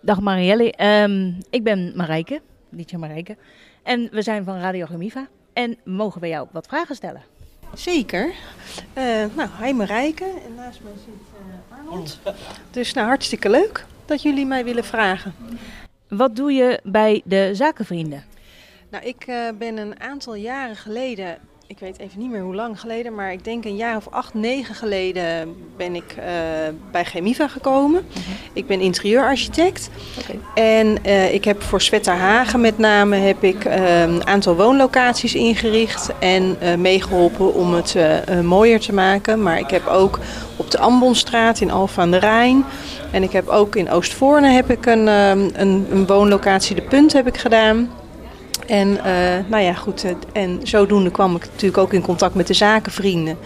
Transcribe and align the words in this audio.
Dag 0.00 0.20
Marielle, 0.20 0.72
Ehm, 0.72 1.32
ik 1.50 1.62
ben 1.62 1.92
Marijke, 1.96 2.40
Lietje 2.68 2.98
Marijke. 2.98 3.36
En 3.82 4.08
we 4.12 4.22
zijn 4.22 4.44
van 4.44 4.58
Radio 4.58 4.86
Gemiva. 4.86 5.28
En 5.52 5.76
mogen 5.84 6.20
we 6.20 6.28
jou 6.28 6.48
wat 6.52 6.66
vragen 6.66 6.94
stellen? 6.94 7.22
Zeker. 7.74 8.32
Eh, 8.92 9.04
nou, 9.36 9.48
hi 9.62 9.72
Marijke. 9.72 10.24
En 10.24 10.54
naast 10.54 10.80
mij 10.82 10.92
zit 11.04 11.14
eh, 11.70 11.78
Arnold. 11.78 12.18
Dus 12.70 12.92
nou, 12.92 13.06
hartstikke 13.06 13.50
leuk 13.50 13.84
dat 14.06 14.22
jullie 14.22 14.46
mij 14.46 14.64
willen 14.64 14.84
vragen. 14.84 15.34
Wat 16.08 16.36
doe 16.36 16.52
je 16.52 16.80
bij 16.84 17.22
de 17.24 17.50
zakenvrienden? 17.52 18.24
Nou, 18.90 19.04
ik 19.04 19.24
eh, 19.26 19.48
ben 19.58 19.76
een 19.76 20.00
aantal 20.00 20.34
jaren 20.34 20.76
geleden, 20.76 21.38
ik 21.68 21.78
weet 21.78 21.98
even 21.98 22.18
niet 22.18 22.30
meer 22.30 22.42
hoe 22.42 22.54
lang 22.54 22.80
geleden, 22.80 23.14
maar 23.14 23.32
ik 23.32 23.44
denk 23.44 23.64
een 23.64 23.76
jaar 23.76 23.96
of 23.96 24.08
acht, 24.10 24.34
negen 24.34 24.74
geleden 24.74 25.54
ben 25.76 25.94
ik 25.94 26.14
eh, 26.18 26.24
bij 26.90 27.04
Chemiva 27.04 27.48
gekomen. 27.48 28.06
Ik 28.52 28.66
ben 28.66 28.80
interieurarchitect. 28.80 29.90
En 30.54 31.04
eh, 31.04 31.34
ik 31.34 31.44
heb 31.44 31.62
voor 31.62 31.80
Svetta 31.80 32.14
Hagen 32.14 32.60
met 32.60 32.78
name 32.78 33.16
heb 33.16 33.42
ik, 33.42 33.64
een 33.64 34.26
aantal 34.26 34.56
woonlocaties 34.56 35.34
ingericht 35.34 36.10
en 36.18 36.56
eh, 36.60 36.74
meegeholpen 36.74 37.54
om 37.54 37.74
het 37.74 37.96
mooier 38.42 38.80
te 38.80 38.92
maken. 38.92 39.42
Maar 39.42 39.58
ik 39.58 39.70
heb 39.70 39.86
ook 39.86 40.18
op 40.56 40.70
de 40.70 40.78
Ambonstraat 40.78 41.60
in 41.60 41.70
Alphen 41.70 42.02
aan 42.02 42.10
de 42.10 42.18
Rijn 42.18 42.64
en 43.10 43.22
ik 43.22 43.32
heb 43.32 43.48
ook 43.48 43.76
in 43.76 43.90
Oostvoorne 43.90 44.48
heb 44.48 44.70
ik 44.70 44.86
een, 44.86 45.08
ehm, 45.08 45.48
een, 45.52 45.86
een 45.90 46.06
woonlocatie, 46.06 46.74
De 46.74 46.82
Punt, 46.82 47.12
heb 47.12 47.26
ik 47.26 47.36
gedaan. 47.36 47.90
En 48.68 49.04
eh, 49.04 49.44
nou 49.48 49.62
ja, 49.62 49.72
goed. 49.74 50.04
en 50.32 50.60
zodoende 50.62 51.10
kwam 51.10 51.36
ik 51.36 51.42
natuurlijk 51.44 51.78
ook 51.78 51.92
in 51.92 52.02
contact 52.02 52.34
met 52.34 52.46
de 52.46 52.54
zakenvrienden. 52.54 53.38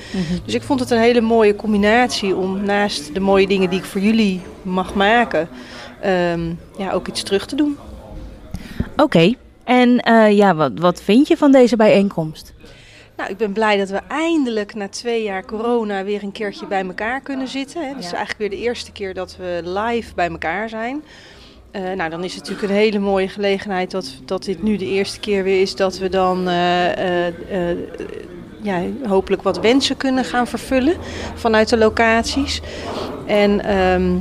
Dus 0.44 0.54
ik 0.54 0.62
vond 0.62 0.80
het 0.80 0.90
een 0.90 0.98
hele 0.98 1.20
mooie 1.20 1.56
combinatie 1.56 2.36
om 2.36 2.64
naast 2.64 3.14
de 3.14 3.20
mooie 3.20 3.46
dingen 3.46 3.70
die 3.70 3.78
ik 3.78 3.84
voor 3.84 4.00
jullie 4.00 4.40
mag 4.62 4.94
maken, 4.94 5.48
ehm, 6.00 6.40
ja, 6.78 6.92
ook 6.92 7.08
iets 7.08 7.22
terug 7.22 7.46
te 7.46 7.56
doen. 7.56 7.76
Oké, 8.96 9.34
en 9.64 10.00
eh, 10.00 10.36
ja, 10.36 10.54
wat, 10.54 10.72
wat 10.74 11.02
vind 11.02 11.28
je 11.28 11.36
van 11.36 11.52
deze 11.52 11.76
bijeenkomst? 11.76 12.52
Nou, 13.16 13.30
ik 13.30 13.36
ben 13.36 13.52
blij 13.52 13.76
dat 13.76 13.88
we 13.90 14.00
eindelijk 14.08 14.74
na 14.74 14.88
twee 14.88 15.22
jaar 15.22 15.44
corona 15.44 16.04
weer 16.04 16.22
een 16.22 16.32
keertje 16.32 16.66
bij 16.66 16.84
elkaar 16.86 17.20
kunnen 17.20 17.48
zitten. 17.48 17.82
Hè. 17.82 17.88
Het 17.88 17.98
is 17.98 18.10
Ja. 18.10 18.16
eigenlijk 18.16 18.38
weer 18.38 18.50
de 18.60 18.64
eerste 18.66 18.92
keer 18.92 19.14
dat 19.14 19.36
we 19.38 19.60
live 19.64 20.14
bij 20.14 20.28
elkaar 20.28 20.68
zijn. 20.68 21.02
Eh, 21.72 21.82
nou, 21.96 22.10
dan 22.10 22.24
is 22.24 22.34
het 22.34 22.42
natuurlijk 22.42 22.72
een 22.72 22.78
hele 22.78 22.98
mooie 22.98 23.28
gelegenheid 23.28 23.90
dat, 23.90 24.14
dat 24.24 24.44
dit 24.44 24.62
nu 24.62 24.76
de 24.76 24.86
eerste 24.86 25.20
keer 25.20 25.42
weer 25.42 25.60
is 25.60 25.76
dat 25.76 25.98
we 25.98 26.08
dan 26.08 26.48
eh, 26.48 27.26
eh, 27.26 27.76
ja, 28.62 28.80
hopelijk 29.06 29.42
wat 29.42 29.60
wensen 29.60 29.96
kunnen 29.96 30.24
gaan 30.24 30.46
vervullen 30.46 30.96
vanuit 31.34 31.68
de 31.68 31.78
locaties. 31.78 32.60
En 33.26 33.64
ehm, 33.64 34.16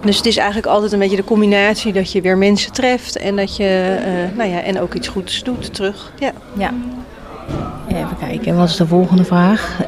dus 0.00 0.16
het 0.16 0.26
is 0.26 0.36
eigenlijk 0.36 0.66
altijd 0.66 0.92
een 0.92 0.98
beetje 0.98 1.16
de 1.16 1.24
combinatie 1.24 1.92
dat 1.92 2.12
je 2.12 2.20
weer 2.20 2.38
mensen 2.38 2.72
treft 2.72 3.16
en 3.16 3.36
dat 3.36 3.56
je 3.56 3.98
nou 4.36 4.48
ja, 4.48 4.60
en 4.62 4.80
ook 4.80 4.94
iets 4.94 5.08
goeds 5.08 5.42
doet 5.42 5.74
terug. 5.74 6.12
Ja. 6.18 6.32
Ja. 6.56 6.74
Even 7.88 8.16
kijken, 8.18 8.56
wat 8.56 8.68
is 8.68 8.76
de 8.76 8.86
volgende 8.86 9.24
vraag? 9.24 9.78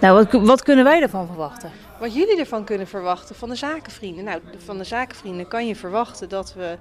Nou, 0.00 0.14
wat, 0.14 0.42
wat 0.42 0.62
kunnen 0.62 0.84
wij 0.84 1.02
ervan 1.02 1.26
verwachten? 1.26 1.70
Wat 2.00 2.14
jullie 2.14 2.38
ervan 2.38 2.64
kunnen 2.64 2.86
verwachten 2.86 3.34
van 3.34 3.48
de 3.48 3.54
zakenvrienden? 3.54 4.24
Nou, 4.24 4.40
van 4.64 4.78
de 4.78 4.84
zakenvrienden 4.84 5.48
kan 5.48 5.66
je 5.66 5.76
verwachten 5.76 6.28
dat 6.28 6.54
we 6.56 6.76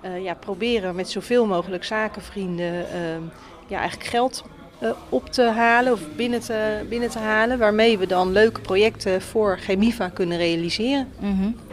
eh, 0.00 0.22
ja, 0.22 0.34
proberen 0.34 0.94
met 0.94 1.10
zoveel 1.10 1.46
mogelijk 1.46 1.84
zakenvrienden 1.84 2.90
ehm, 2.90 3.22
ja, 3.66 3.78
eigenlijk 3.78 4.08
geld 4.10 4.44
eh, 4.78 4.90
op 5.08 5.28
te 5.30 5.42
halen 5.42 5.92
of 5.92 6.00
binnen 6.16 6.40
te, 6.40 6.84
binnen 6.88 7.10
te 7.10 7.18
halen. 7.18 7.58
Waarmee 7.58 7.98
we 7.98 8.06
dan 8.06 8.32
leuke 8.32 8.60
projecten 8.60 9.22
voor 9.22 9.58
Chemiva 9.58 10.08
kunnen 10.08 10.38
realiseren. 10.38 11.08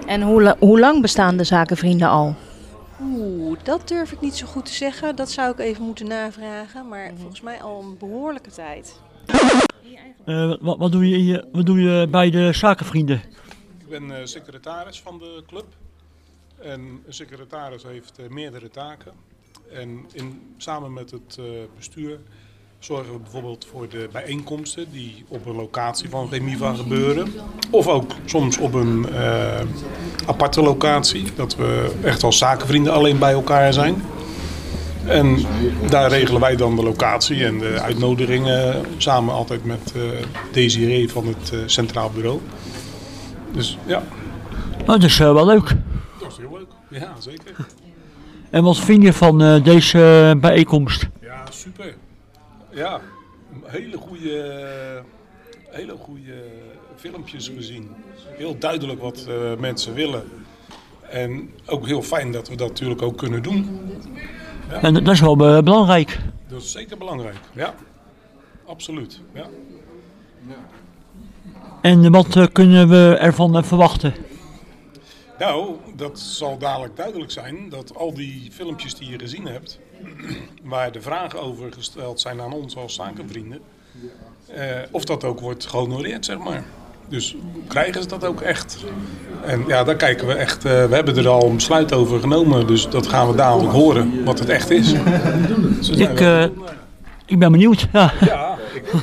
En 0.08 0.22
hoe, 0.22 0.42
la- 0.42 0.56
hoe 0.60 0.80
lang 0.80 1.02
bestaan 1.02 1.38
de 1.38 1.44
zakenvrienden 1.44 2.08
al? 2.10 2.36
Oeh, 3.02 3.58
dat 3.64 3.88
durf 3.88 4.12
ik 4.12 4.22
niet 4.22 4.36
zo 4.36 4.46
goed 4.48 4.66
te 4.66 4.74
zeggen. 4.74 5.16
Dat 5.16 5.32
zou 5.32 5.52
ik 5.52 5.60
even 5.60 5.84
moeten 5.84 6.08
navragen. 6.08 6.88
Maar 6.88 7.12
volgens 7.20 7.42
mij 7.42 7.62
al 7.62 7.82
een 7.82 7.98
behoorlijke 7.98 8.50
tijd. 8.52 9.00
Eh, 10.26 10.54
wat, 10.60 10.78
wat, 10.78 10.92
doe 10.92 11.26
je 11.26 11.46
wat 11.52 11.66
doe 11.66 11.82
je 11.82 12.08
bij 12.08 12.30
de 12.30 12.54
zakenvrienden? 12.54 13.22
Ik 13.80 13.90
ben 13.90 14.12
eh, 14.12 14.26
secretaris 14.26 15.02
van 15.02 15.18
de 15.18 15.44
club. 15.48 15.66
En 16.62 16.80
een 16.80 17.14
secretaris 17.14 17.84
heeft 17.84 18.20
eh, 18.20 18.30
meerdere 18.30 18.70
taken. 18.70 19.12
En 19.72 20.06
in, 20.14 20.42
samen 20.58 20.94
met 20.94 21.12
het 21.12 21.40
bestuur 21.76 22.20
zorgen 22.80 23.14
we 23.14 23.20
bijvoorbeeld 23.20 23.66
voor 23.66 23.90
de 23.90 24.10
bijeenkomsten 24.12 24.92
die 24.92 25.26
op 25.28 25.46
een 25.46 25.56
locatie 25.56 26.10
van 26.10 26.30
Remiva 26.30 26.74
gebeuren. 26.74 27.28
Of 27.70 27.88
ook 27.88 28.12
soms 28.26 28.58
op 28.58 28.74
een 28.74 29.08
aparte 30.26 30.62
locatie. 30.62 31.34
Dat 31.36 31.56
we 31.56 32.00
echt 32.04 32.24
als 32.24 32.38
zakenvrienden 32.38 32.94
alleen 32.94 33.20
bij 33.20 33.32
elkaar 33.32 33.74
zijn. 33.74 34.02
En 35.06 35.38
daar 35.90 36.10
regelen 36.10 36.42
wij 36.42 36.56
dan 36.56 36.76
de 36.76 36.84
locatie 36.84 37.46
en 37.46 37.58
de 37.60 37.80
uitnodigingen 37.82 38.86
samen 38.98 39.34
altijd 39.34 39.66
met 39.66 39.94
eh 39.96 40.02
Desiree 40.52 41.10
van 41.10 41.28
het 41.28 41.52
eh, 41.54 41.60
Centraal 41.66 42.12
Bureau. 42.12 42.40
Dus 43.54 43.78
ja, 43.86 44.04
Oh, 44.82 44.88
dat 44.88 45.04
is 45.04 45.20
eh, 45.20 45.34
wel 45.34 45.46
leuk. 45.46 45.76
dat 46.20 46.32
is 46.32 46.38
heel 46.38 46.58
leuk. 46.58 47.00
Ja, 47.02 47.14
zeker. 47.20 47.56
En 48.50 48.64
wat 48.64 48.78
vind 48.80 49.04
je 49.04 49.14
van 49.14 49.62
deze 49.64 50.34
bijeenkomst? 50.42 51.08
Ja, 51.22 51.44
super. 51.52 51.96
Ja, 52.70 53.02
hele 53.64 53.98
goede, 53.98 55.04
hele 55.70 55.96
goede 56.00 56.34
filmpjes 56.96 57.52
gezien. 57.56 57.90
Heel 58.38 58.58
duidelijk 58.60 59.02
wat 59.02 59.28
mensen 59.60 59.94
willen. 59.94 60.24
En 61.10 61.50
ook 61.66 61.86
heel 61.86 62.02
fijn 62.02 62.32
dat 62.32 62.50
we 62.50 62.56
dat 62.56 62.68
natuurlijk 62.68 63.02
ook 63.02 63.18
kunnen 63.18 63.42
doen. 63.44 63.80
En 64.82 64.94
dat 64.94 65.08
is 65.08 65.20
wel 65.20 65.48
eh, 65.48 65.64
belangrijk. 65.64 66.20
Dat 66.48 66.62
is 66.62 66.72
zeker 66.72 66.98
belangrijk. 66.98 67.40
Ja, 67.54 67.74
absoluut. 68.66 69.22
Ja. 69.34 69.46
En 71.82 72.12
wat 72.12 72.36
eh, 72.36 72.46
kunnen 72.52 72.90
we 72.90 73.18
ervan 73.20 73.58
eh, 73.58 73.64
verwachten? 73.64 74.14
Nou, 75.40 75.76
dat 75.96 76.20
zal 76.20 76.58
dadelijk 76.58 76.96
duidelijk 76.96 77.32
zijn 77.32 77.70
dat 77.70 77.96
al 77.96 78.14
die 78.14 78.52
filmpjes 78.52 78.96
die 78.96 79.10
je 79.10 79.20
gezien 79.20 79.46
hebt, 79.46 79.80
waar 80.64 80.92
de 80.92 81.02
vragen 81.02 81.42
over 81.42 81.74
gesteld 81.74 82.22
zijn 82.22 82.42
aan 82.42 82.54
ons 82.54 82.76
als 82.76 82.94
zakenvrienden, 82.94 83.62
eh, 84.48 84.66
of 84.92 85.06
dat 85.06 85.24
ook 85.24 85.40
wordt 85.40 85.66
gehonoreerd, 85.66 86.26
zeg 86.26 86.38
maar. 86.38 86.64
Dus 87.12 87.36
krijgen 87.68 88.02
ze 88.02 88.08
dat 88.08 88.26
ook 88.26 88.42
echt? 88.42 88.78
En 89.46 89.64
ja, 89.68 89.84
daar 89.84 89.96
kijken 89.96 90.28
we 90.28 90.34
echt. 90.34 90.66
eh, 90.66 90.86
we 90.86 90.96
hebben 90.96 91.18
er 91.18 91.28
al 91.28 91.46
een 91.50 91.56
besluit 91.56 91.94
over 91.94 92.20
genomen, 92.20 92.68
dus 92.68 92.90
dat 92.90 93.08
gaan 93.08 93.28
we 93.30 93.36
dadelijk 93.36 93.72
horen 93.74 94.24
wat 94.24 94.40
het 94.40 94.50
echt 94.50 94.70
is. 94.70 94.94
Dus 95.76 95.90
Ik, 95.90 96.20
eh, 96.20 96.44
ik 97.26 97.40
ben 97.40 97.52
benieuwd. 97.52 97.88
Ja. 97.94 98.14
ja, 98.20 98.58
ik, 98.74 98.94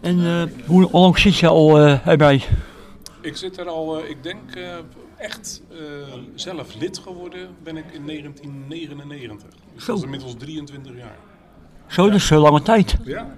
En 0.00 0.18
eh, 0.24 0.42
hoe, 0.66 0.82
hoe 0.90 1.00
lang 1.00 1.18
zit 1.18 1.36
je 1.36 1.46
al 1.48 1.78
erbij? 1.78 2.42
ik 3.20 3.36
zit 3.36 3.58
er 3.58 3.66
al, 3.68 3.98
ik 3.98 4.22
denk 4.22 4.40
echt 5.16 5.62
zelf 6.34 6.74
lid 6.78 6.98
geworden 6.98 7.48
ben 7.62 7.76
ik 7.76 7.84
in 7.92 8.06
1999. 8.06 9.48
Dus 9.74 9.84
dat 9.84 9.94
is 9.96 10.00
Zo. 10.00 10.06
inmiddels 10.06 10.34
23 10.38 10.96
jaar. 10.96 11.16
Zo, 11.86 12.06
is 12.06 12.30
een 12.30 12.38
lange 12.38 12.62
tijd. 12.62 12.96
Ja, 13.04 13.34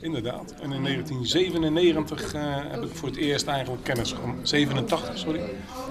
inderdaad. 0.00 0.54
En 0.60 0.72
in 0.72 0.82
1997 0.82 2.34
eh, 2.34 2.42
heb 2.68 2.82
ik 2.82 2.94
voor 2.94 3.08
het 3.08 3.16
eerst 3.16 3.46
eigenlijk 3.46 3.84
kennis 3.84 4.12
gemaakt. 4.12 4.48
87, 4.48 5.18
sorry. 5.18 5.40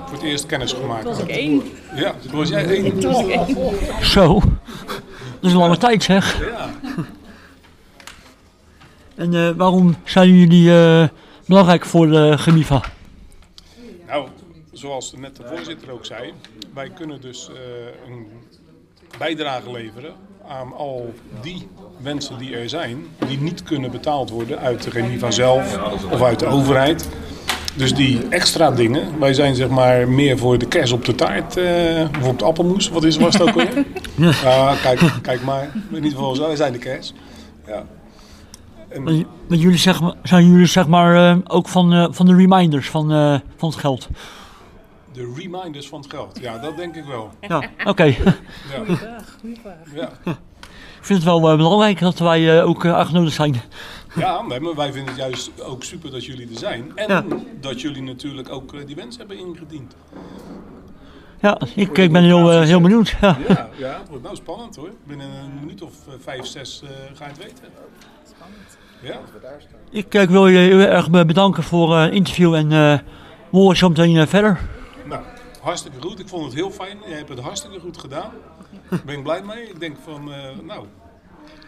Voor 0.06 0.18
het 0.18 0.24
eerst 0.24 0.46
kennis 0.46 0.74
gemaakt. 0.74 1.04
Was 1.04 1.20
ik 1.20 1.28
één? 1.28 1.64
Ja, 1.96 2.16
toen 2.22 2.38
was 2.38 2.50
jij 2.50 2.66
één. 2.66 3.02
Zo. 4.02 4.40
Dat 5.40 5.42
is 5.42 5.52
een 5.52 5.58
lange 5.58 5.78
tijd 5.78 6.04
zeg. 6.04 6.40
Ja. 6.40 6.70
En 9.16 9.34
eh, 9.34 9.50
waarom 9.50 9.96
zijn 10.04 10.34
jullie 10.34 10.72
eh, 10.72 11.08
belangrijk 11.46 11.86
voor 11.86 12.08
de 12.08 12.38
Gemiva? 12.38 12.82
Nou, 14.08 14.28
zoals 14.72 15.14
net 15.14 15.36
de 15.36 15.44
voorzitter 15.56 15.92
ook 15.92 16.06
zei, 16.06 16.34
wij 16.74 16.90
kunnen 16.90 17.22
dus 17.22 17.50
eh, 17.50 17.56
een 18.12 18.28
bijdrage 19.18 19.72
leveren 19.72 20.14
aan 20.50 20.74
al 20.78 21.14
die 21.42 21.68
wensen 22.02 22.38
die 22.38 22.56
er 22.56 22.70
zijn, 22.70 23.06
die 23.28 23.40
niet 23.42 23.64
kunnen 23.64 23.92
betaald 23.92 24.30
worden 24.30 24.60
uit 24.60 24.84
de 24.84 24.90
Remiva 24.90 25.32
zelf 25.32 25.78
of 26.12 26.22
uit 26.22 26.40
de 26.40 26.46
overheid. 26.46 27.10
Dus 27.76 27.94
die 27.94 28.28
extra 28.30 28.72
dingen, 28.72 29.20
wij 29.20 29.34
zijn 29.34 29.56
zeg 29.56 29.70
maar 29.70 30.10
meer 30.10 30.38
voor 30.38 30.58
de 30.58 30.68
kers 30.68 30.92
op 30.92 31.06
de 31.06 31.16
taart, 31.16 31.58
eh 31.58 31.64
de 32.38 32.44
appelmoes, 32.44 32.90
wat 32.90 33.04
is, 33.04 33.18
was 33.18 33.34
het 33.34 33.42
ook 33.42 33.50
alweer? 33.50 33.86
Ja, 34.44 34.76
kijk, 34.82 35.00
kijk 35.22 35.44
maar, 35.44 35.70
in 35.90 35.96
ieder 35.96 36.12
geval, 36.12 36.38
wij 36.38 36.56
zijn 36.56 36.72
de 36.74 36.80
kers. 36.80 37.14
Ja. 37.68 37.84
En, 38.90 39.04
want 39.48 39.62
jullie 39.62 39.78
zeg, 39.78 40.02
maar- 40.02 40.16
zijn 40.24 40.52
jullie 40.52 40.66
zeg 40.66 40.88
maar 40.88 41.30
eh, 41.32 41.38
ook 41.48 41.68
van, 41.68 41.94
eh, 41.94 42.08
van 42.10 42.26
de 42.26 42.36
reminders 42.36 42.90
van, 42.90 43.10
van 43.58 43.70
het 43.70 43.78
geld? 43.80 44.08
De 45.16 45.34
reminders 45.36 45.88
van 45.88 46.00
het 46.02 46.10
geld, 46.10 46.40
ja, 46.42 46.58
dat 46.58 46.78
denk 46.78 46.96
ik 46.96 47.04
wel. 47.06 47.30
Ja, 47.48 47.64
oké. 47.86 48.04
Ja. 48.04 48.16
Ja. 49.94 50.10
Ik 51.00 51.12
vind 51.12 51.24
het 51.24 51.24
wel 51.24 51.50
eh, 51.50 51.56
belangrijk 51.58 52.00
dat 52.00 52.20
wij 52.20 52.60
eh, 52.60 52.68
ook 52.68 52.86
eh, 52.86 52.94
uitgenodigd 52.96 53.36
zijn. 53.36 53.62
Ja, 54.16 54.42
nee, 54.42 54.60
maar 54.60 54.76
wij 54.76 54.92
vinden 54.92 55.14
het 55.14 55.24
juist 55.24 55.62
ook 55.64 55.84
super 55.84 56.12
dat 56.12 56.26
jullie 56.26 56.50
er 56.50 56.58
zijn. 56.60 56.92
En 56.96 57.08
Ja. 57.10 57.24
dat 57.60 57.82
jullie 57.82 58.02
natuurlijk 58.02 58.50
ook 58.50 58.74
eh, 58.74 58.86
die 58.86 58.96
wens 58.96 59.18
hebben 59.18 59.38
ingediend. 59.38 59.96
Ja, 61.42 61.62
ik, 61.76 61.98
ik 61.98 62.12
ben 62.12 62.24
heel, 62.24 62.52
eh, 62.52 62.62
heel 62.62 62.82
benieuwd. 62.82 63.16
Ja. 63.22 63.38
Ja, 63.48 63.70
ja, 63.78 63.98
het 64.00 64.10
wordt 64.10 64.24
nou 64.24 64.36
spannend 64.36 64.76
hoor. 64.76 64.90
Binnen 65.08 65.28
een 65.28 65.60
minuut 65.60 65.82
of 65.82 65.92
eh, 66.08 66.14
vijf, 66.20 66.46
zes 66.46 66.82
eh, 66.84 66.90
ga 67.18 67.24
je 67.26 67.30
het 67.32 67.38
weten. 67.44 67.64
Ja, 69.02 69.20
Ik, 69.92 70.14
eh, 70.14 70.22
ik 70.22 70.30
wil 70.30 70.48
je 70.48 70.58
heel 70.58 70.80
erg 70.80 71.10
be- 71.10 71.26
bedanken 71.26 71.64
voor 71.64 71.96
eh, 71.96 72.02
het 72.02 72.14
interview 72.14 72.54
en 72.54 72.72
eh 72.72 73.00
we 73.50 73.58
horen 73.62 73.78
zo 73.78 73.90
meteen 73.90 74.18
eh, 74.18 74.28
verder. 74.28 74.60
Hartstikke 75.66 76.02
goed. 76.02 76.20
Ik 76.20 76.28
vond 76.28 76.46
het 76.46 76.54
heel 76.54 76.72
fijn. 76.72 76.98
Je 77.08 77.14
hebt 77.14 77.30
het 77.30 77.40
hartstikke 77.40 77.80
goed 77.80 77.98
gedaan. 77.98 78.32
Daar 78.90 79.00
ben 79.06 79.16
ik 79.18 79.24
blij 79.24 79.42
mee. 79.44 79.70
Ik 79.70 79.80
denk 79.80 79.98
van, 80.04 80.34
eh, 80.34 80.40
nou, 80.64 80.86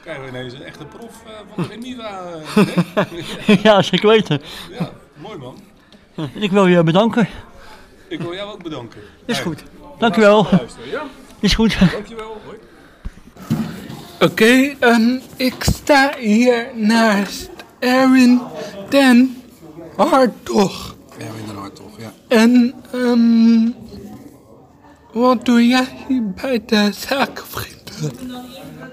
krijgen 0.01 0.23
we 0.23 0.29
ineens 0.29 0.53
een 0.53 0.63
echte 0.63 0.85
prof 0.85 1.23
eh, 1.25 1.31
van 1.53 1.63
de 1.63 1.69
Remiva. 1.69 2.21
eh, 2.55 2.65
hè? 3.45 3.53
ja, 3.69 3.81
zeker 3.81 4.07
weten. 4.09 4.41
ja, 4.79 4.89
mooi 5.21 5.37
man. 5.37 5.57
En 6.15 6.29
ik 6.33 6.51
wil 6.51 6.67
je 6.67 6.83
bedanken. 6.83 7.27
Ik 8.07 8.21
wil 8.21 8.33
jou 8.33 8.51
ook 8.51 8.63
bedanken. 8.63 9.01
Is 9.25 9.35
Hey, 9.35 9.45
goed. 9.45 9.63
Dankjewel. 9.99 10.47
luisteren, 10.51 10.89
Ja, 10.89 11.03
Is 11.39 11.53
goed. 11.55 11.91
dankjewel. 11.91 12.41
Hoi. 12.45 12.57
Oké, 14.19 14.75
ehm, 14.79 15.19
ik 15.35 15.63
sta 15.63 16.13
hier 16.19 16.67
naast 16.75 17.49
Erwin 17.79 18.41
den 18.89 19.41
Hartog. 19.97 20.95
Erwin 21.17 21.45
den 21.45 21.55
Hartog, 21.55 21.99
ja. 21.99 22.13
En 22.27 22.73
ehm, 22.91 23.76
wat 25.19 25.45
doe 25.45 25.67
jij 25.67 25.87
hier 26.07 26.31
bij 26.41 26.61
de 26.65 26.91
zakenvrienden? 27.07 27.75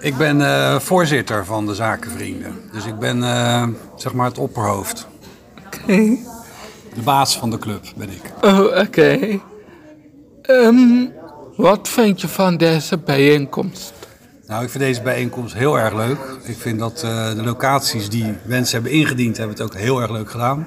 Ik 0.00 0.16
ben 0.16 0.40
eh, 0.40 0.78
voorzitter 0.78 1.44
van 1.44 1.66
de 1.66 1.74
Zakenvrienden. 1.74 2.60
Dus 2.72 2.86
ik 2.86 2.98
ben 2.98 3.22
eh, 3.22 3.68
zeg 3.96 4.12
maar 4.12 4.26
het 4.26 4.38
opperhoofd. 4.38 5.06
Oké. 5.66 5.96
De 6.94 7.02
baas 7.04 7.38
van 7.38 7.50
de 7.50 7.58
club 7.58 7.84
ben 7.96 8.10
ik. 8.10 8.22
Oh, 8.42 8.78
oké. 8.80 9.40
Ehm, 10.42 11.06
wat 11.56 11.88
vind 11.88 12.20
je 12.20 12.28
van 12.28 12.56
deze 12.56 12.98
bijeenkomst? 12.98 13.92
Nou, 14.46 14.64
ik 14.64 14.70
vind 14.70 14.84
deze 14.84 15.02
bijeenkomst 15.02 15.54
heel 15.54 15.78
erg 15.78 15.94
leuk. 15.94 16.38
Ik 16.44 16.56
vind 16.56 16.78
dat 16.78 17.02
eh, 17.02 17.34
de 17.34 17.42
locaties 17.42 18.08
die 18.08 18.34
mensen 18.44 18.74
hebben 18.74 18.92
ingediend, 18.98 19.36
hebben 19.36 19.56
het 19.56 19.64
ook 19.64 19.74
heel 19.74 20.00
erg 20.00 20.10
leuk 20.10 20.30
gedaan. 20.30 20.66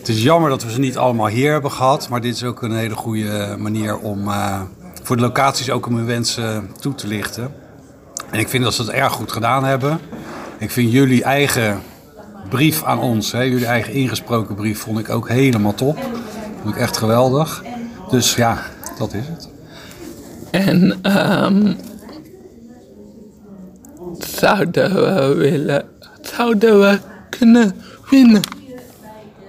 Het 0.00 0.08
is 0.08 0.22
jammer 0.22 0.50
dat 0.50 0.64
we 0.64 0.70
ze 0.70 0.80
niet 0.80 0.96
allemaal 0.96 1.26
hier 1.26 1.52
hebben 1.52 1.70
gehad. 1.70 2.08
Maar 2.08 2.20
dit 2.20 2.34
is 2.34 2.44
ook 2.44 2.62
een 2.62 2.76
hele 2.76 2.94
goede 2.94 3.56
manier 3.58 3.98
om 3.98 4.28
eh, 4.28 4.60
voor 5.02 5.16
de 5.16 5.22
locaties 5.22 5.70
ook 5.70 5.86
om 5.86 5.96
hun 5.96 6.06
wensen 6.06 6.70
toe 6.78 6.94
te 6.94 7.06
lichten. 7.06 7.54
En 8.30 8.38
ik 8.38 8.48
vind 8.48 8.64
dat 8.64 8.74
ze 8.74 8.82
het 8.82 8.90
erg 8.90 9.12
goed 9.12 9.32
gedaan 9.32 9.64
hebben. 9.64 10.00
Ik 10.58 10.70
vind 10.70 10.92
jullie 10.92 11.22
eigen 11.22 11.80
brief 12.48 12.84
aan 12.84 12.98
ons, 12.98 13.32
hè, 13.32 13.42
jullie 13.42 13.66
eigen 13.66 13.92
ingesproken 13.92 14.54
brief, 14.54 14.78
vond 14.78 14.98
ik 14.98 15.10
ook 15.10 15.28
helemaal 15.28 15.74
top. 15.74 15.98
Vond 16.62 16.74
ik 16.74 16.80
echt 16.80 16.96
geweldig. 16.96 17.64
Dus 18.10 18.34
ja, 18.34 18.62
dat 18.98 19.14
is 19.14 19.26
het. 19.26 19.48
En 20.50 20.98
ehm, 21.02 21.72
zouden 24.18 24.94
we 24.94 25.34
willen, 25.34 25.84
zouden 26.20 26.80
we 26.80 26.98
kunnen 27.30 27.74
winnen? 28.10 28.59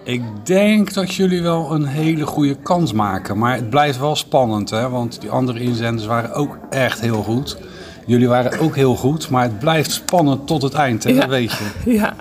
Ik 0.04 0.46
denk 0.46 0.94
dat 0.94 1.14
jullie 1.14 1.42
wel 1.42 1.72
een 1.72 1.86
hele 1.86 2.26
goede 2.26 2.56
kans 2.56 2.94
maken. 2.94 3.38
Maar 3.38 3.56
het 3.56 3.70
blijft 3.70 4.00
wel 4.00 4.16
spannend, 4.16 4.70
hè? 4.70 4.90
want 4.90 5.22
die 5.22 5.30
andere 5.30 5.60
inzenders 5.60 6.08
waren 6.08 6.34
ook 6.34 6.58
echt 6.70 7.00
heel 7.00 7.24
goed. 7.24 7.58
Jullie 8.06 8.28
waren 8.28 8.60
ook 8.60 8.76
heel 8.76 8.96
goed, 8.96 9.30
maar 9.30 9.44
het 9.44 9.60
blijft 9.60 9.92
spannend 9.92 10.48
tot 10.48 10.62
het 10.62 10.74
eind, 10.74 11.04
hè? 11.04 11.10
Ja. 11.10 11.20
dat 11.20 11.30
weet 11.30 11.52
je. 11.52 11.72
Ja, 12.00 12.16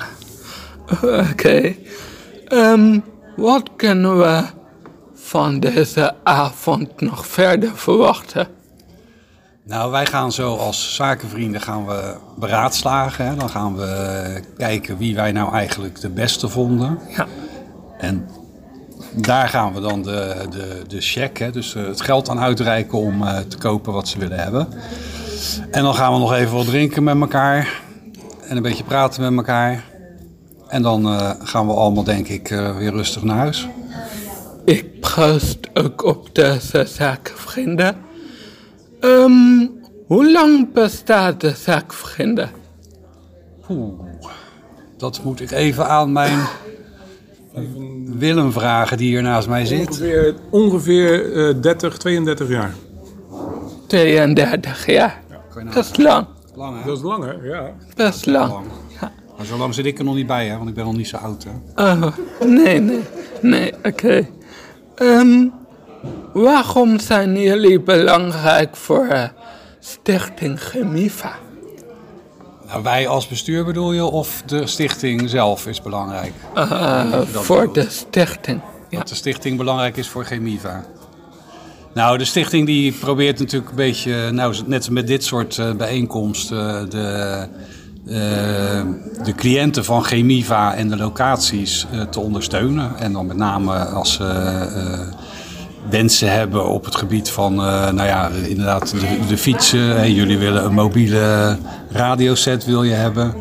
oké. 1.31 1.75
Ehm, 2.49 2.99
wat 3.37 3.71
kunnen 3.77 4.19
we 4.19 4.43
van 5.15 5.61
deze 5.61 6.15
avond 6.23 7.01
nog 7.01 7.27
verder 7.27 7.71
verwachten? 7.75 8.49
Nou, 9.65 9.91
wij 9.91 10.07
gaan 10.07 10.33
zo 10.33 10.57
als 10.57 10.95
zakenvrienden 10.95 11.61
gaan 11.61 11.87
we 11.87 12.17
beraadslagen. 12.39 13.27
Hè? 13.27 13.35
Dan 13.35 13.51
gaan 13.51 13.77
we 13.77 14.43
kijken 14.57 14.99
wie 14.99 15.15
wij 15.15 15.33
nou 15.33 15.53
eigenlijk 15.53 16.01
de 16.01 16.09
beste 16.09 16.49
vonden. 16.49 16.99
Ja, 17.17 17.27
En 18.01 18.29
daar 19.15 19.49
gaan 19.49 19.75
we 19.75 19.81
dan 19.81 20.03
de, 20.03 20.47
de, 20.51 20.83
de 20.89 21.01
cheque, 21.01 21.45
hè, 21.45 21.51
dus 21.51 21.75
eh, 21.75 21.87
het 21.87 22.01
geld 22.01 22.29
aan 22.29 22.41
uitreiken 22.41 22.99
om 22.99 23.23
eh, 23.23 23.39
te 23.39 23.59
kopen 23.59 23.93
wat 23.93 24.09
ze 24.09 24.19
willen 24.19 24.39
hebben. 24.39 24.69
En 25.71 25.83
dan 25.83 25.95
gaan 25.95 26.13
we 26.13 26.19
nog 26.19 26.33
even 26.33 26.57
wat 26.57 26.67
drinken 26.67 27.03
met 27.03 27.21
elkaar. 27.21 27.83
En 28.49 28.57
een 28.57 28.63
beetje 28.63 28.85
praten 28.85 29.23
met 29.23 29.33
elkaar. 29.33 29.85
En 30.71 30.83
dan 30.83 31.07
eh, 31.07 31.31
gaan 31.39 31.67
we 31.67 31.73
allemaal, 31.73 32.05
denk 32.05 32.29
ik, 32.29 32.51
eh, 32.51 32.77
weer 32.77 32.91
rustig 32.91 33.23
naar 33.23 33.37
huis. 33.37 33.69
ik 34.65 35.01
proost 35.01 35.59
ook 35.75 36.05
op 36.05 36.35
deze 36.35 36.85
zakenvrienden. 36.85 37.97
Ehm, 39.01 39.67
hoe 40.07 40.31
lang 40.31 40.73
bestaat 40.73 41.41
de 41.41 41.51
zakenvrienden? 41.51 42.51
Oeh, 43.69 44.01
dat 44.97 45.21
moet 45.23 45.41
ik 45.41 45.51
even 45.51 45.89
aan 45.89 46.13
mijn 46.13 46.41
Willem 48.21 48.53
vragen, 48.53 48.97
die 48.97 49.09
hier 49.09 49.23
naast 49.23 49.49
mij 49.49 49.67
zit. 49.67 49.89
Ongeveer, 49.89 50.35
ongeveer 50.51 51.49
eh, 51.49 51.55
30, 51.61 51.97
32 51.99 52.49
jaar. 52.49 52.75
32 53.87 54.87
jaar. 54.87 55.23
Dat 55.75 55.85
is 55.85 55.97
lang, 55.97 56.27
Lang, 56.55 56.79
hè? 56.79 56.87
Dat 56.87 56.97
is 56.97 57.03
lang 57.03 57.25
hè? 57.25 57.49
Ja. 57.49 57.71
best 57.97 58.27
lang. 58.27 58.53
Lang. 58.53 58.67
Maar 59.37 59.47
zo 59.47 59.57
lang 59.57 59.75
zit 59.75 59.87
ik 59.87 59.99
er 59.99 60.05
nog 60.05 60.15
niet 60.15 60.27
bij, 60.27 60.47
hè? 60.47 60.57
want 60.57 60.69
ik 60.69 60.75
ben 60.75 60.85
nog 60.85 60.97
niet 60.97 61.09
zo 61.09 61.17
oud. 61.17 61.47
Hè? 61.75 61.83
Oh, 61.93 62.17
nee, 62.47 62.81
nee, 62.81 63.01
nee, 63.41 63.73
oké. 63.83 64.29
Ehm, 64.95 65.49
waarom 66.33 66.99
zijn 66.99 67.41
jullie 67.41 67.81
belangrijk 67.81 68.77
voor 68.77 69.07
eh, 69.07 69.29
Stichting 69.79 70.61
Chemiva? 70.61 71.39
Nou, 72.71 72.83
wij 72.83 73.09
als 73.09 73.29
bestuur 73.29 73.65
bedoel 73.65 73.93
je, 73.93 74.05
of 74.05 74.43
de 74.47 74.67
stichting 74.67 75.31
zelf 75.31 75.67
is 75.67 75.83
belangrijk? 75.83 76.33
Eh, 76.55 77.21
voor 77.33 77.73
de 77.73 77.87
stichting. 77.89 78.61
Ja. 78.89 78.99
Dat 78.99 79.09
de 79.09 79.15
stichting 79.15 79.57
belangrijk 79.57 79.97
is 79.97 80.09
voor 80.09 80.25
Chemiva. 80.25 80.85
Nou, 81.95 82.19
de 82.19 82.25
stichting 82.25 82.67
die 82.67 82.93
probeert 82.93 83.39
natuurlijk 83.39 83.71
een 83.71 83.77
beetje, 83.77 84.31
nou, 84.31 84.57
net 84.67 84.91
met 84.91 85.07
dit 85.07 85.25
soort 85.25 85.59
eh, 85.59 85.73
bijeenkomsten, 85.73 86.91
de, 86.91 87.47
eh, 88.07 88.83
de 89.25 89.35
cliënten 89.37 89.85
van 89.85 90.05
Chemiva 90.05 90.75
en 90.75 90.89
de 90.89 90.97
locaties 90.97 91.87
te 92.11 92.21
ondersteunen. 92.21 92.99
En 92.99 93.13
dan 93.13 93.27
met 93.27 93.37
name 93.37 93.85
als 93.85 94.13
ze 94.13 94.25
wensen 95.91 96.33
hebben 96.33 96.67
op 96.67 96.85
het 96.85 96.97
gebied 96.97 97.31
van, 97.31 97.53
eh, 97.53 97.91
nou 97.91 98.09
ja, 98.09 98.29
inderdaad 98.29 98.95
de, 99.29 99.37
fietsen. 99.37 100.13
Jullie 100.13 100.39
willen 100.39 100.65
een 100.65 100.75
mobiele 100.75 101.57
radioset 101.91 102.65
wil 102.65 102.83
je 102.83 102.95
hebben. 102.95 103.35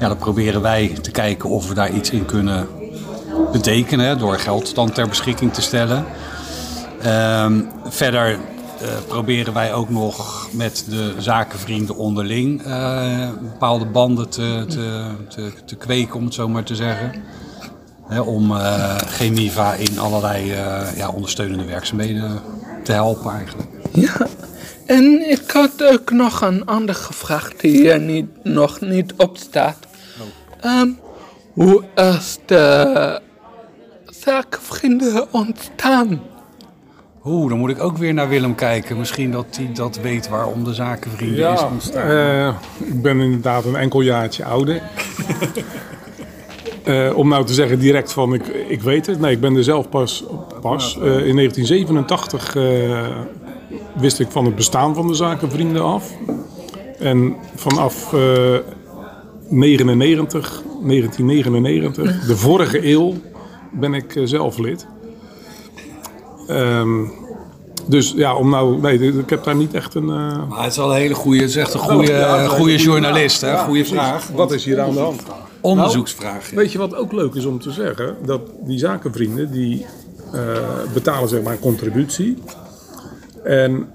Ja, 0.00 0.08
dan 0.08 0.16
proberen 0.16 0.62
wij 0.62 0.92
te 1.02 1.10
kijken 1.10 1.50
of 1.50 1.68
we 1.68 1.74
daar 1.74 1.90
iets 1.90 2.10
in 2.10 2.24
kunnen 2.24 2.68
betekenen 3.52 4.18
door 4.18 4.38
geld 4.38 4.74
dan 4.74 4.92
ter 4.92 5.08
beschikking 5.08 5.52
te 5.52 5.62
stellen. 5.62 6.04
Ehm, 7.02 7.60
verder 7.88 8.38
eh, 8.80 8.88
proberen 9.06 9.52
wij 9.52 9.74
ook 9.74 9.90
nog 9.90 10.48
met 10.52 10.84
de 10.88 11.14
zakenvrienden 11.18 11.96
onderling 11.96 12.62
eh, 12.62 13.28
bepaalde 13.40 13.86
banden 13.86 14.28
te, 14.28 14.64
te, 14.68 15.04
te, 15.28 15.52
te 15.64 15.76
kweken, 15.76 16.14
om 16.14 16.24
het 16.24 16.34
zo 16.34 16.48
maar 16.48 16.64
te 16.64 16.74
zeggen. 16.74 17.12
Hè, 18.08 18.20
om 18.20 18.56
eh 18.56 18.96
Chemiva 18.96 19.74
in 19.74 19.98
allerlei 19.98 20.52
eh, 20.52 20.82
ja, 20.96 21.08
ondersteunende 21.08 21.64
werkzaamheden 21.64 22.40
te 22.82 22.92
helpen 22.92 23.30
eigenlijk. 23.32 23.68
ja. 23.92 24.26
En 24.86 25.30
ik 25.30 25.50
had 25.50 25.84
ook 25.84 26.10
nog 26.10 26.40
een 26.40 26.66
andere 26.66 27.12
vraag 27.12 27.50
die 27.56 27.70
hier 27.76 28.00
niet, 28.00 28.26
nog 28.42 28.80
niet 28.80 29.12
op 29.16 29.36
staat. 29.36 29.76
Ehm, 30.60 30.88
hoe 31.52 31.84
is 31.94 32.38
de 32.46 33.20
zakenvrienden 34.04 35.26
ontstaan? 35.32 36.20
Oeh, 37.24 37.48
dan 37.48 37.58
moet 37.58 37.70
ik 37.70 37.82
ook 37.82 37.96
weer 37.96 38.14
naar 38.14 38.28
Willem 38.28 38.54
kijken. 38.54 38.98
Misschien 38.98 39.30
dat 39.30 39.46
hij 39.50 39.70
dat 39.74 39.96
weet 39.96 40.28
waarom 40.28 40.64
de 40.64 40.74
zakenvrienden 40.74 41.52
is 41.52 41.60
Ja, 41.60 41.66
ontstaan. 41.66 42.08
eh, 42.10 42.48
ik 42.78 43.02
ben 43.02 43.20
inderdaad 43.20 43.64
een 43.64 43.76
enkel 43.76 44.00
jaartje 44.00 44.44
ouder. 44.44 44.82
Eh, 46.86 47.16
om 47.16 47.28
nou 47.28 47.44
te 47.44 47.54
zeggen 47.54 47.78
direct 47.78 48.12
van 48.12 48.34
ik, 48.34 48.46
ik 48.68 48.82
weet 48.82 49.06
het. 49.06 49.20
Nee, 49.20 49.32
ik 49.32 49.40
ben 49.40 49.56
er 49.56 49.64
zelf 49.64 49.88
pas. 49.88 50.24
pas. 50.60 50.94
Eh, 50.94 51.26
in 51.26 51.34
1987 51.36 52.56
eh, 52.56 53.06
wist 53.94 54.20
ik 54.20 54.30
van 54.30 54.44
het 54.44 54.54
bestaan 54.54 54.94
van 54.94 55.06
de 55.06 55.14
zakenvrienden 55.14 55.82
af. 55.82 56.12
En 56.98 57.36
vanaf 57.54 58.12
eh 58.12 58.56
99, 59.48 60.62
1999, 60.82 62.26
de 62.26 62.36
vorige 62.36 62.90
eeuw, 62.90 63.14
ben 63.72 63.94
ik 63.94 64.20
zelf 64.24 64.58
lid. 64.58 64.86
Ehm, 66.46 67.04
dus 67.86 68.12
ja, 68.16 68.34
om 68.36 68.50
nou, 68.50 68.80
nee, 68.80 68.98
ik 69.18 69.30
heb 69.30 69.44
daar 69.44 69.56
niet 69.56 69.74
echt 69.74 69.94
een. 69.94 70.08
eh, 70.08 70.48
Maar 70.48 70.62
het 70.62 70.70
is 70.70 70.76
wel 70.76 70.90
een 70.90 70.96
hele 70.96 71.14
goede, 71.14 71.40
het 71.40 71.48
is 71.48 71.56
echt 71.56 71.74
een 71.74 71.80
goede, 71.80 72.12
Ja, 72.12 72.46
goede 72.46 72.76
journalist, 72.76 73.40
hè? 73.40 73.56
Goede 73.58 73.84
vraag. 73.84 74.28
Wat 74.28 74.52
is 74.52 74.64
hier 74.64 74.80
aan 74.80 74.92
de 74.92 74.98
hand? 75.00 75.22
onderzoeksvraag. 75.60 76.50
Weet 76.50 76.72
je 76.72 76.78
wat 76.78 76.94
ook 76.94 77.12
leuk 77.12 77.34
is 77.34 77.44
om 77.44 77.60
te 77.60 77.70
zeggen? 77.70 78.16
Dat 78.24 78.40
die 78.66 78.78
zakenvrienden 78.78 79.50
die 79.52 79.86
eh, 80.32 80.40
betalen 80.94 81.28
zeg 81.28 81.42
maar 81.42 81.52
een 81.52 81.58
contributie. 81.58 82.38
En 83.44 83.86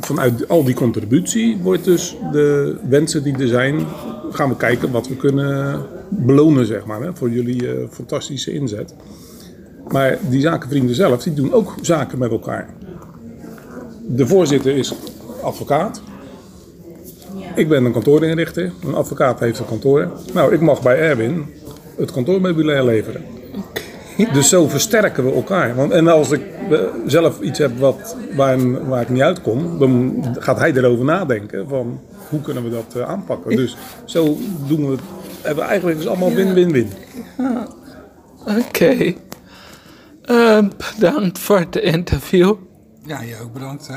vanuit 0.00 0.48
al 0.48 0.64
die 0.64 0.74
contributie 0.74 1.58
wordt 1.62 1.84
dus 1.84 2.16
de 2.32 2.76
wensen 2.88 3.22
die 3.22 3.36
er 3.38 3.48
zijn, 3.48 3.86
gaan 4.30 4.48
we 4.48 4.56
kijken 4.56 4.90
wat 4.90 5.08
we 5.08 5.16
kunnen 5.16 5.82
belonen 6.08 6.66
zeg 6.66 6.84
maar, 6.84 7.00
hè, 7.02 7.10
voor 7.16 7.30
jullie 7.30 7.68
eh, 7.68 7.74
fantastische 7.90 8.52
inzet. 8.52 8.94
Maar 9.88 10.18
die 10.28 10.40
zakenvrienden 10.40 10.94
zelf, 10.94 11.22
die 11.22 11.34
doen 11.34 11.52
ook 11.52 11.74
zaken 11.82 12.18
met 12.18 12.30
elkaar. 12.30 12.68
De 14.12 14.26
voorzitter 14.26 14.76
is 14.76 14.94
advocaat. 15.42 16.02
Ik 17.54 17.68
ben 17.68 17.84
een 17.84 17.92
kantoorinrichter. 17.92 18.72
Een 18.84 18.94
advocaat 18.94 19.40
heeft 19.40 19.58
een 19.58 19.66
kantoor. 19.66 20.10
Nou, 20.32 20.52
ik 20.54 20.60
mag 20.60 20.82
bij 20.82 20.98
Erwin 20.98 21.46
het 21.96 22.12
kantoormeubilair 22.12 22.84
leveren. 22.84 23.24
Dus 24.32 24.48
zo 24.48 24.68
versterken 24.68 25.24
we 25.24 25.32
elkaar. 25.32 25.74
Want, 25.74 25.92
en 25.92 26.08
als 26.08 26.30
ik 26.30 26.40
eh, 26.70 26.80
zelf 27.06 27.40
iets 27.40 27.58
heb 27.58 27.78
wat, 27.78 28.16
waar, 28.36 28.86
waar 28.88 29.02
ik 29.02 29.08
niet 29.08 29.22
uitkom, 29.22 29.78
dan 29.78 30.24
gaat 30.38 30.58
hij 30.58 30.72
erover 30.72 31.04
nadenken 31.04 31.68
van 31.68 32.00
hoe 32.28 32.40
kunnen 32.40 32.62
we 32.64 32.70
dat 32.70 32.94
eh, 32.96 33.08
aanpakken. 33.08 33.56
Dus 33.56 33.76
zo 34.04 34.36
doen 34.68 34.86
we 34.86 34.90
het. 34.90 35.00
Hebben 35.42 35.64
eigenlijk 35.64 35.98
is 35.98 36.04
het 36.04 36.12
allemaal 36.12 36.34
win-win-win. 36.34 36.90
Oké. 38.58 39.14
Ehm, 40.22 40.68
bedankt 40.94 41.38
voor 41.38 41.58
het 41.58 41.76
interview. 41.76 42.54
Ja, 43.06 43.20
je 43.20 43.36
ook 43.42 43.52
bedankt 43.52 43.86
hè. 43.88 43.96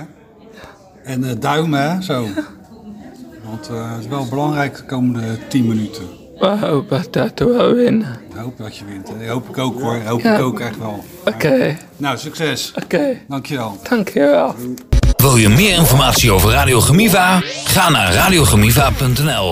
En 1.03 1.29
eh 1.29 1.39
duimen 1.39 1.91
hè, 1.91 2.01
zo. 2.01 2.27
Want 3.43 3.69
eh, 3.69 3.91
het 3.91 3.99
is 4.01 4.07
wel 4.07 4.27
belangrijk 4.29 4.75
de 4.77 4.83
komende 4.83 5.37
10 5.47 5.67
minuten. 5.67 6.03
We 6.39 6.47
hopen 6.47 7.03
dat 7.11 7.39
we 7.39 7.73
winnen. 7.75 8.17
Ik 8.29 8.35
hoop 8.35 8.57
dat 8.57 8.77
je 8.77 8.85
wint. 8.85 9.07
hè. 9.17 9.27
hoop 9.29 9.49
ik 9.49 9.57
ook 9.57 9.81
hoor. 9.81 9.95
hoop 10.05 10.21
Ja. 10.21 10.35
ik 10.35 10.41
ook 10.41 10.59
echt 10.59 10.77
wel. 10.77 11.03
Oké, 11.25 11.77
Nou, 11.97 12.17
succes. 12.17 12.73
oké. 12.83 13.17
Dankjewel. 13.27 13.77
Dankjewel. 13.89 14.55
Wil 15.15 15.35
je 15.37 15.49
meer 15.49 15.75
informatie 15.75 16.31
over 16.31 16.51
Radio 16.51 16.79
Gemiva? 16.79 17.41
Ga 17.63 17.89
naar 17.89 18.13
radiogemiva.nl 18.13 19.51